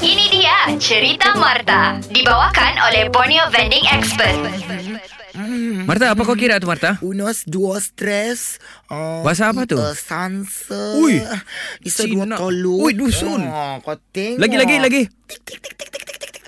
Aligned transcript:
Ini 0.00 0.32
dia 0.32 0.64
cerita 0.80 1.36
Marta. 1.36 2.00
Dibawakan 2.08 2.72
oleh 2.88 3.12
Borneo 3.12 3.44
Vending 3.52 3.84
Expert. 3.84 4.40
Marta, 5.84 6.16
apa 6.16 6.24
kau 6.24 6.32
kira 6.32 6.56
tu 6.56 6.64
Marta? 6.64 6.96
Unos, 7.04 7.44
dos, 7.44 7.92
tres. 7.92 8.56
Uh, 8.88 9.20
Bahasa 9.20 9.52
apa 9.52 9.68
tu? 9.68 9.76
Uh, 9.76 9.92
sansa. 9.92 10.96
Ui, 10.96 11.20
Isa 11.84 12.08
dua 12.08 12.24
tolu. 12.32 12.80
Ui, 12.80 12.96
dusun. 12.96 13.44
Oh, 13.44 13.76
kau 13.84 14.00
tengok. 14.16 14.40
Lagi, 14.40 14.56
lagi, 14.56 14.76
lagi. 14.80 15.02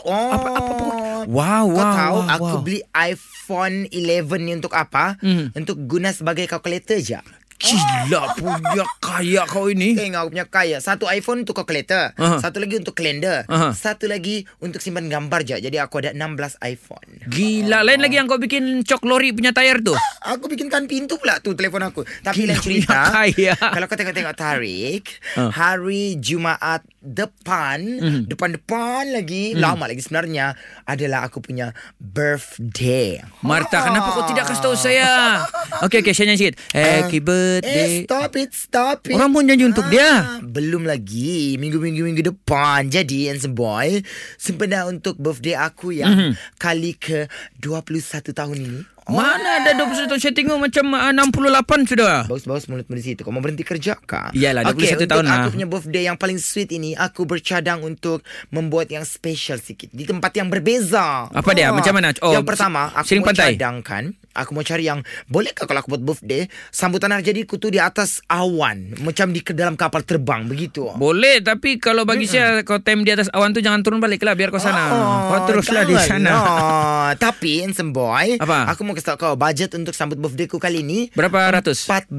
Oh. 0.09 0.33
Apa, 0.33 0.49
apa, 0.57 0.71
apa? 0.73 0.85
Wow, 1.29 1.65
Kau 1.69 1.77
wow, 1.77 1.93
tahu 1.93 2.17
wow, 2.17 2.33
aku 2.33 2.45
wow. 2.57 2.61
beli 2.65 2.81
iPhone 2.93 3.77
11 3.93 4.49
ni 4.49 4.53
untuk 4.57 4.73
apa? 4.73 5.21
Hmm. 5.21 5.53
Untuk 5.53 5.77
guna 5.85 6.09
sebagai 6.09 6.49
kalkulator 6.49 7.05
je. 7.05 7.21
Gila 7.57 8.23
punya 8.37 8.85
kaya 8.99 9.43
kau 9.45 9.67
ini. 9.67 9.95
Tengok 9.95 10.19
aku 10.19 10.31
punya 10.31 10.47
kaya. 10.47 10.77
Satu 10.79 11.07
iPhone 11.07 11.43
untuk 11.43 11.55
kalkulator. 11.55 12.13
Aha. 12.15 12.37
Satu 12.39 12.59
lagi 12.59 12.75
untuk 12.77 12.93
kalender. 12.93 13.47
Aha. 13.47 13.71
Satu 13.71 14.05
lagi 14.05 14.45
untuk 14.59 14.79
simpan 14.79 15.07
gambar 15.07 15.41
je. 15.45 15.57
Jadi 15.61 15.77
aku 15.77 15.99
ada 15.99 16.11
16 16.11 16.25
iPhone. 16.63 17.09
Gila, 17.25 17.81
lain 17.83 18.01
lagi 18.01 18.15
yang 18.15 18.27
kau 18.27 18.37
bikin 18.37 18.83
cok 18.83 19.03
lori 19.05 19.31
punya 19.31 19.51
tayar 19.51 19.81
tu. 19.81 19.95
Aku 20.25 20.47
bikinkan 20.47 20.85
pintu 20.85 21.17
pula 21.17 21.37
tu 21.39 21.53
telefon 21.53 21.85
aku. 21.85 22.01
Tapi 22.19 22.43
Gila 22.43 22.55
lain 22.55 22.61
cerita. 22.61 23.01
kaya. 23.13 23.53
Kalau 23.77 23.85
kau 23.85 23.95
tengok-tengok 23.95 24.35
tarik, 24.35 25.05
Ah. 25.35 25.51
hari 25.51 26.17
Jumaat 26.17 26.81
depan, 26.99 27.79
Mhm. 28.01 28.21
depan-depan 28.27 29.05
lagi, 29.11 29.53
lama 29.55 29.85
lagi 29.85 30.01
sebenarnya 30.01 30.57
adalah 30.83 31.23
aku 31.23 31.39
punya 31.41 31.77
birthday. 31.99 33.21
Marta, 33.41 33.83
kenapa 33.83 34.09
kau 34.11 34.25
tidak 34.25 34.49
kasih 34.49 34.63
tahu 34.63 34.75
saya? 34.75 35.45
Okey, 35.83 36.01
okey, 36.01 36.13
saya 36.13 36.27
nyanyi 36.27 36.41
sikit. 36.41 36.55
Happy 36.73 36.81
Eh, 37.13 37.23
birthday. 37.23 37.53
Stop 37.63 38.33
it, 38.35 38.51
stop 38.51 38.99
it. 39.07 39.15
Orang 39.15 39.31
pun 39.31 39.47
janji 39.47 39.63
untuk 39.63 39.87
dia. 39.87 40.03
Ah, 40.03 40.41
Belum 40.41 40.83
lagi. 40.83 41.55
Minggu-minggu 41.55 42.03
minggu 42.03 42.25
depan. 42.25 42.89
Jadi, 42.89 43.29
handsome 43.29 43.53
boy, 43.53 44.03
sempena 44.35 44.89
untuk 44.89 45.15
birthday 45.15 45.55
aku 45.55 45.95
yang 45.95 46.11
Mhm. 46.11 46.31
kali 46.57 46.97
ke 46.97 47.31
21 47.61 48.33
tahun 48.33 48.57
ini. 48.57 48.81
Mana 49.05 49.61
ada 49.61 49.77
21 49.77 50.09
tahun 50.09 50.21
Saya 50.21 50.33
tengok 50.33 50.59
macam 50.59 50.85
uh, 50.97 51.13
68 51.13 51.93
sudah 51.93 52.25
Bagus-bagus 52.25 52.65
mulutmu 52.73 52.95
di 52.97 53.05
situ. 53.05 53.21
Kau 53.21 53.33
mau 53.35 53.45
berhenti 53.45 53.61
kerja 53.61 54.01
kah? 54.01 54.33
Iyalah, 54.33 54.73
21 54.73 54.75
Okey, 54.75 54.89
tahun 55.05 55.25
untuk 55.25 55.29
lah. 55.29 55.37
aku 55.45 55.49
punya 55.53 55.69
birthday 55.69 56.03
yang 56.09 56.17
paling 56.17 56.39
sweet 56.41 56.71
ini, 56.73 56.97
aku 56.97 57.29
bercadang 57.29 57.85
untuk 57.85 58.25
membuat 58.49 58.89
yang 58.89 59.05
special 59.05 59.61
sikit. 59.61 59.93
Di 59.93 60.09
tempat 60.09 60.33
yang 60.37 60.49
berbeza. 60.49 61.29
Apa 61.29 61.51
dia? 61.53 61.69
Ah. 61.69 61.77
Macam 61.77 61.93
mana? 61.93 62.17
Oh, 62.25 62.33
yang 62.33 62.47
pertama, 62.49 62.89
aku 62.97 63.21
mau 63.21 63.29
pantai? 63.29 63.55
cadangkan. 63.55 64.05
Aku 64.35 64.51
mau 64.51 64.67
cari 64.67 64.91
yang, 64.91 64.99
bolehkah 65.31 65.63
kalau 65.63 65.79
aku 65.79 65.95
buat 65.95 66.03
birthday, 66.03 66.51
sambutan 66.75 67.15
hari 67.15 67.23
jadiku 67.23 67.55
tu 67.55 67.71
di 67.71 67.79
atas 67.79 68.19
awan. 68.27 68.99
Macam 69.07 69.31
di 69.31 69.39
dalam 69.55 69.79
kapal 69.79 70.03
terbang, 70.03 70.51
begitu. 70.51 70.91
Boleh 70.99 71.39
Tapi 71.39 71.79
kalau 71.79 72.03
bagi 72.03 72.27
saya 72.27 72.63
Kau 72.67 72.79
time 72.83 73.03
di 73.03 73.11
atas 73.15 73.31
awan 73.33 73.51
tu 73.55 73.63
Jangan 73.65 73.81
turun 73.83 73.99
balik 73.99 74.23
lah 74.23 74.37
Biar 74.37 74.53
kau 74.53 74.61
sana 74.63 74.91
Kau 75.31 75.41
teruslah 75.49 75.83
di 75.89 75.97
sana 75.97 76.33
Oh, 76.35 77.11
Tapi, 77.17 77.63
handsome 77.65 77.95
boy. 77.95 78.37
Apa? 78.39 78.75
Aku 78.75 78.83
mau 78.87 78.94
kasih 78.95 79.09
tahu 79.11 79.19
kau, 79.21 79.35
budget 79.35 79.71
untuk 79.73 79.93
sambut 79.93 80.17
birthday 80.17 80.47
ku 80.47 80.57
kali 80.57 80.81
ni, 80.81 81.11
Berapa 81.11 81.53
ratus? 81.53 81.85
14 81.85 82.11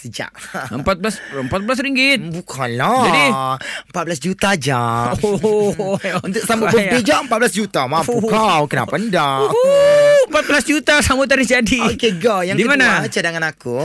sejak. 0.00 0.30
14 0.70 1.48
14 1.48 1.48
ringgit 1.80 2.20
Bukanlah 2.20 3.08
Jadi? 3.08 3.26
14 3.88 4.20
juta 4.20 4.52
je 4.52 4.76
Oh, 5.24 5.96
Untuk 6.20 6.44
sambut 6.44 6.68
kaya. 6.68 6.92
birthday 6.92 7.02
je 7.02 7.14
14 7.16 7.26
juta 7.54 7.80
Mampu 7.84 8.12
Oh. 8.14 8.20
kau 8.22 8.62
Kenapa 8.66 8.94
ndak 8.94 9.48
Uhuh, 9.48 10.28
14 10.28 10.36
juta 10.66 11.00
sambutan 11.00 11.40
hari 11.40 11.48
jadi 11.48 11.80
Okay 11.90 12.14
go 12.14 12.40
Yang 12.40 12.56
Di 12.56 12.62
kedua 12.62 12.76
mana? 12.76 13.08
Cadangan 13.08 13.44
aku 13.46 13.78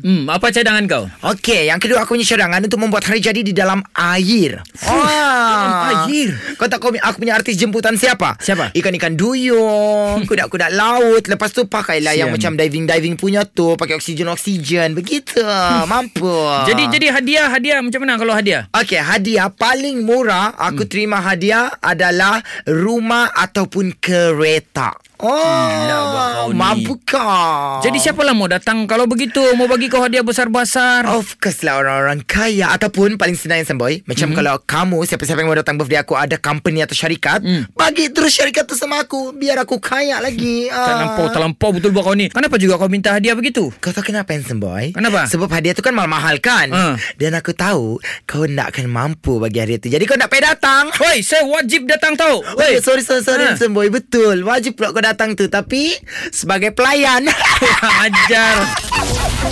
Hmm, 0.00 0.24
apa 0.26 0.46
cadangan 0.48 0.84
kau? 0.84 1.04
Okay 1.34 1.66
Yang 1.66 1.80
kedua 1.82 1.98
aku 2.00 2.14
punya 2.14 2.26
cadangan 2.28 2.60
Untuk 2.60 2.78
membuat 2.78 3.04
hari 3.04 3.18
jadi 3.18 3.40
Di 3.40 3.50
dalam 3.50 3.82
air 3.92 4.62
Wah. 4.80 6.06
air? 6.06 6.30
Kau 6.54 6.66
tak 6.66 6.78
kau 6.78 6.94
Aku 6.94 7.16
punya 7.18 7.34
artis 7.34 7.56
jemputan 7.56 7.94
siapa? 7.94 8.38
Siapa? 8.38 8.70
Ikan-ikan 8.72 9.14
duyung 9.14 10.22
Kuda-kuda 10.28 10.70
laut 10.70 11.24
Lepas 11.24 11.50
tu 11.50 11.63
pakailah 11.68 12.16
Yang 12.16 12.40
macam 12.40 12.52
diving-diving 12.56 13.14
punya 13.20 13.44
tu 13.44 13.76
Pakai 13.76 13.98
oksigen-oksigen 13.98 14.96
Begitu 14.96 15.42
Mampu 15.92 16.32
Jadi 16.68 16.84
jadi 16.94 17.06
hadiah 17.10 17.46
hadiah 17.50 17.78
macam 17.82 18.00
mana 18.02 18.14
kalau 18.20 18.34
hadiah? 18.34 18.62
Okey, 18.70 19.00
hadiah 19.00 19.48
paling 19.50 20.02
murah 20.02 20.54
aku 20.54 20.84
hmm. 20.84 20.90
terima 20.90 21.18
hadiah 21.22 21.70
adalah 21.78 22.42
rumah 22.66 23.30
ataupun 23.34 23.96
kereta. 23.98 24.94
Oh, 25.24 25.32
Gila, 25.32 25.96
buat 26.04 26.28
kau 26.34 26.46
ni. 26.46 26.54
mampu 26.54 26.94
kau. 27.02 27.80
Jadi 27.80 27.96
siapalah 27.98 28.30
mau 28.30 28.44
datang 28.44 28.84
kalau 28.84 29.04
begitu 29.04 29.40
mau 29.54 29.64
bagi 29.64 29.88
kau 29.88 29.98
hadiah 29.98 30.20
besar-besar? 30.20 31.08
Of 31.08 31.40
course 31.40 31.60
lah 31.60 31.76
orang-orang 31.76 32.20
kaya 32.22 32.68
Ataupun 32.70 33.16
paling 33.16 33.32
senang 33.32 33.58
yang 33.58 33.74
boy 33.74 34.04
Macam 34.04 34.28
mm-hmm. 34.28 34.36
kalau 34.36 34.54
kamu 34.60 34.98
Siapa-siapa 35.02 35.38
yang 35.38 35.48
mau 35.48 35.56
datang 35.56 35.74
birthday 35.74 35.96
aku 35.98 36.12
Ada 36.14 36.36
company 36.36 36.80
atau 36.80 36.92
syarikat 36.92 37.40
Mm. 37.40 37.72
Bagi 37.72 38.08
terus 38.08 38.30
syarikat 38.30 38.64
tu 38.64 38.74
sama 38.74 39.00
aku 39.00 39.32
Biar 39.32 39.56
aku 39.58 39.76
kaya 39.78 40.18
lagi 40.18 40.68
Tak 40.68 40.84
Ah. 40.84 40.98
lampau, 41.02 41.26
tak 41.26 41.40
lampau 41.40 41.70
betul 41.70 41.90
buat 41.90 42.04
kau 42.04 42.12
ni. 42.12 42.28
Kenapa 42.28 42.56
juga 42.56 42.76
kau 42.76 42.86
minta 42.86 43.10
hadiah 43.10 43.32
begitu? 43.32 43.72
Kau 43.74 43.90
tahu 43.90 44.04
kenapa 44.06 44.30
handsome 44.30 44.58
boy? 44.58 44.92
Kenapa? 44.92 45.24
Sebab 45.26 45.48
hadiah 45.48 45.72
tu 45.72 45.80
kan 45.80 45.92
mahal-mahal 45.92 46.36
kan 46.38 46.68
Ah. 46.68 46.94
Dan 47.14 47.32
aku 47.32 47.50
tahu 47.50 47.96
Kau 48.24 48.44
nak 48.44 48.70
akan 48.70 48.86
mampu 48.86 49.38
bagi 49.38 49.56
hadiah 49.56 49.78
tu 49.78 49.88
Jadi 49.88 50.04
kau 50.04 50.14
nak 50.14 50.28
payah 50.28 50.52
datang 50.52 50.92
Woi, 50.96 51.20
saya 51.20 51.42
wajib 51.44 51.86
datang 51.86 52.12
tau. 52.14 52.44
Woi, 52.54 52.76
sorry, 52.78 53.00
sorry, 53.00 53.20
sorry, 53.20 53.42
Ha. 53.42 53.48
handsome 53.50 53.72
boy. 53.72 53.88
Betul. 53.88 54.42
Wajib 54.42 54.74
pula 54.74 54.90
kau 54.90 55.00
datang 55.14 55.38
tu. 55.38 55.46
Tapi, 55.46 55.94
sebagai 56.34 56.74
pelayan. 56.74 57.30
Ajar. 58.04 58.66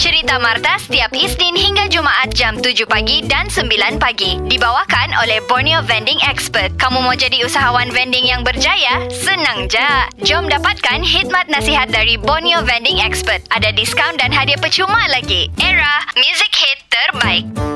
Cerita 0.03 0.43
Marta 0.43 0.81
setiap 0.83 1.15
Isnin 1.15 1.55
hingga 1.55 1.87
Jumaat 1.87 2.35
jam 2.35 2.59
7 2.59 2.75
pagi 2.91 3.23
dan 3.23 3.47
9 3.47 4.03
pagi. 4.03 4.43
Dibawakan 4.51 5.15
oleh 5.23 5.39
Borneo 5.47 5.79
Vending 5.87 6.19
Expert. 6.27 6.75
Kamu 6.81 6.99
mau 6.99 7.15
jadi 7.15 7.47
usahawan 7.47 7.95
vending 7.95 8.27
yang 8.27 8.43
berjaya? 8.43 9.07
Senang 9.13 9.71
je. 9.71 9.91
Jom 10.27 10.51
dapatkan 10.51 11.07
khidmat 11.07 11.47
nasihat 11.47 11.87
dari 11.93 12.19
Borneo 12.19 12.67
Vending 12.67 12.99
Expert. 13.05 13.47
Ada 13.55 13.71
diskaun 13.77 14.19
dan 14.19 14.35
hadiah 14.35 14.59
percuma 14.59 15.07
lagi. 15.13 15.47
Era, 15.61 16.03
music 16.19 16.51
hit 16.51 16.79
terbaik. 16.91 17.72